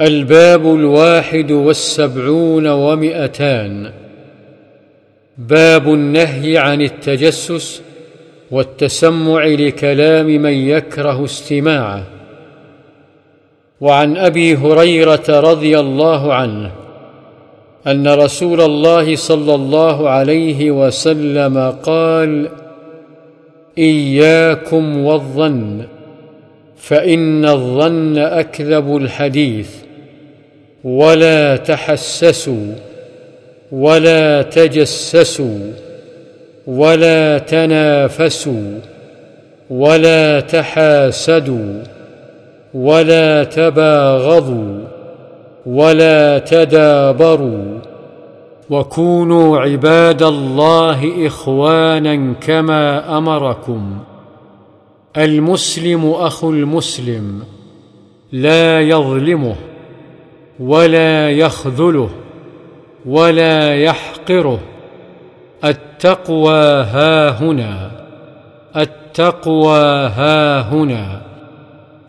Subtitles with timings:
[0.00, 3.90] الباب الواحد والسبعون ومئتان.
[5.38, 7.82] باب النهي عن التجسس
[8.50, 12.02] والتسمع لكلام من يكره استماعه.
[13.80, 16.70] وعن أبي هريرة رضي الله عنه
[17.86, 22.48] أن رسول الله صلى الله عليه وسلم قال
[23.78, 25.84] إياكم والظن
[26.76, 29.89] فإن الظن أكذب الحديث.
[30.84, 32.74] ولا تحسسوا
[33.72, 35.58] ولا تجسسوا
[36.66, 38.78] ولا تنافسوا
[39.70, 41.82] ولا تحاسدوا
[42.74, 44.80] ولا تباغضوا
[45.66, 47.78] ولا تدابروا
[48.70, 53.98] وكونوا عباد الله إخوانا كما أمركم
[55.16, 57.42] المسلم أخو المسلم
[58.32, 59.54] لا يظلمه
[60.60, 62.10] ولا يخذله
[63.06, 64.60] ولا يحقره.
[65.64, 67.90] التقوى ها هنا
[68.76, 71.22] التقوى ها هنا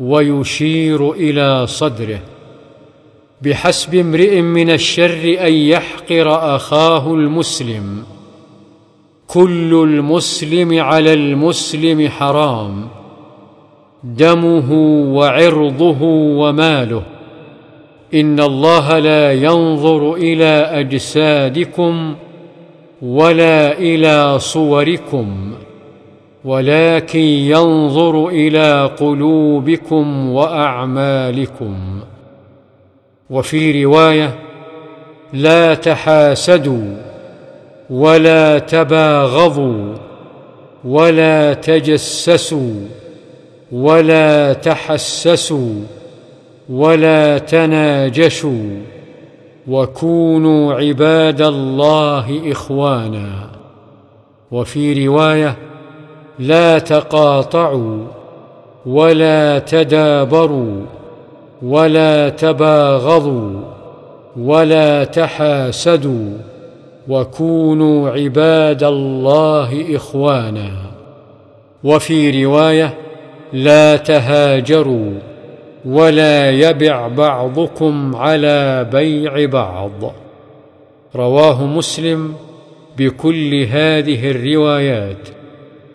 [0.00, 2.20] ويشير إلى صدره.
[3.42, 8.04] بحسب امرئ من الشر أن يحقر أخاه المسلم.
[9.26, 12.88] كل المسلم على المسلم حرام.
[14.04, 14.72] دمه
[15.16, 16.02] وعرضه
[16.40, 17.15] وماله.
[18.20, 22.14] إن الله لا ينظر إلى أجسادكم
[23.02, 25.54] ولا إلى صوركم
[26.44, 32.00] ولكن ينظر إلى قلوبكم وأعمالكم.
[33.30, 34.34] وفي رواية
[35.32, 36.96] لا تحاسدوا
[37.90, 39.94] ولا تباغضوا
[40.84, 42.80] ولا تجسسوا
[43.72, 45.95] ولا تحسسوا.
[46.70, 48.82] ولا تناجشوا
[49.68, 53.30] وكونوا عباد الله إخوانا.
[54.50, 55.56] وفي رواية
[56.38, 58.04] لا تقاطعوا
[58.86, 60.82] ولا تدابروا
[61.62, 63.60] ولا تباغضوا
[64.36, 66.38] ولا تحاسدوا
[67.08, 70.70] وكونوا عباد الله إخوانا.
[71.84, 72.94] وفي رواية
[73.52, 75.12] لا تهاجروا
[75.86, 80.12] ولا يبع بعضكم على بيع بعض.
[81.16, 82.34] رواه مسلم
[82.98, 85.28] بكل هذه الروايات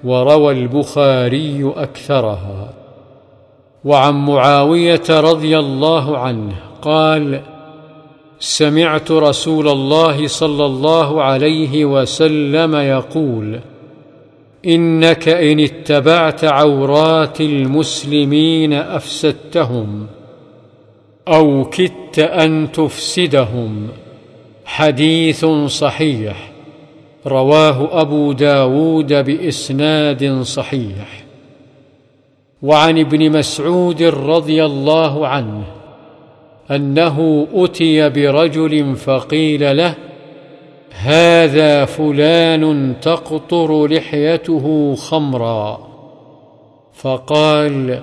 [0.03, 2.73] وروى البخاري أكثرها.
[3.85, 7.41] وعن معاوية رضي الله عنه قال
[8.39, 13.59] سمعت رسول الله صلى الله عليه وسلم يقول
[14.65, 20.07] إنك إن اتبعت عورات المسلمين أفسدتهم
[21.27, 23.87] أو كدت أن تفسدهم.
[24.65, 26.51] حديث صحيح.
[27.27, 31.23] رواه أبو داود بإسناد صحيح.
[32.61, 35.63] وعن ابن مسعود رضي الله عنه
[36.71, 39.95] أنه أتي برجل فقيل له
[40.91, 45.91] هذا فلان تقطر لحيته خمرا.
[46.93, 47.99] فقال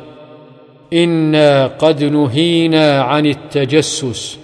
[0.93, 4.39] إنا قد نهينا عن التجسس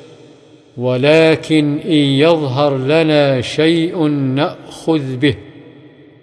[0.77, 5.35] ولكن إن يظهر لنا شيء نأخذ به.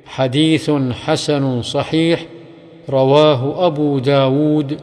[0.05, 2.25] حديث حسن صحيح
[2.89, 4.77] رواه أبو داود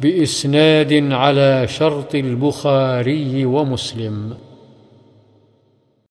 [0.00, 4.34] بإسناد على شرط البخاري ومسلم.